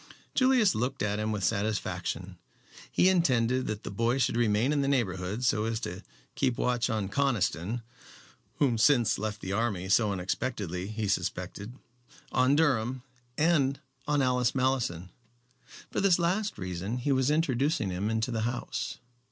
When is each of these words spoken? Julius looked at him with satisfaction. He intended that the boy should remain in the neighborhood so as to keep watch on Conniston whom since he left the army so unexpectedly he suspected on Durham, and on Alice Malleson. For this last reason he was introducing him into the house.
Julius 0.33 0.73
looked 0.73 1.03
at 1.03 1.19
him 1.19 1.31
with 1.31 1.43
satisfaction. 1.43 2.39
He 2.91 3.07
intended 3.07 3.67
that 3.67 3.83
the 3.83 3.91
boy 3.91 4.17
should 4.17 4.35
remain 4.35 4.73
in 4.73 4.81
the 4.81 4.87
neighborhood 4.87 5.43
so 5.45 5.65
as 5.65 5.79
to 5.81 6.01
keep 6.33 6.57
watch 6.57 6.89
on 6.89 7.07
Conniston 7.07 7.83
whom 8.55 8.79
since 8.79 9.17
he 9.17 9.21
left 9.21 9.41
the 9.41 9.53
army 9.53 9.89
so 9.89 10.11
unexpectedly 10.11 10.87
he 10.87 11.07
suspected 11.07 11.75
on 12.31 12.55
Durham, 12.55 13.03
and 13.37 13.79
on 14.07 14.23
Alice 14.23 14.55
Malleson. 14.55 15.11
For 15.91 16.01
this 16.01 16.17
last 16.17 16.57
reason 16.57 16.97
he 16.97 17.11
was 17.11 17.29
introducing 17.29 17.91
him 17.91 18.09
into 18.09 18.31
the 18.31 18.41
house. 18.41 18.97